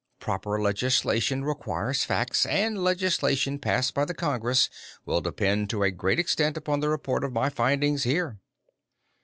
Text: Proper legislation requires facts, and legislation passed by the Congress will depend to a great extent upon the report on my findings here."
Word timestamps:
Proper 0.19 0.59
legislation 0.59 1.45
requires 1.45 2.03
facts, 2.05 2.47
and 2.47 2.83
legislation 2.83 3.59
passed 3.59 3.93
by 3.93 4.03
the 4.03 4.15
Congress 4.15 4.67
will 5.05 5.21
depend 5.21 5.69
to 5.69 5.83
a 5.83 5.91
great 5.91 6.17
extent 6.17 6.57
upon 6.57 6.79
the 6.79 6.89
report 6.89 7.23
on 7.23 7.33
my 7.33 7.49
findings 7.49 8.01
here." 8.01 8.39